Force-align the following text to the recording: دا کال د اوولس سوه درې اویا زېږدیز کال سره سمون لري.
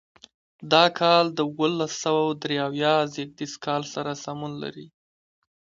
دا 0.71 0.85
کال 0.99 1.25
د 1.33 1.39
اوولس 1.49 1.91
سوه 2.03 2.23
درې 2.43 2.57
اویا 2.67 2.95
زېږدیز 3.13 3.53
کال 3.65 3.81
سره 3.93 4.11
سمون 4.23 4.51
لري. 4.63 4.87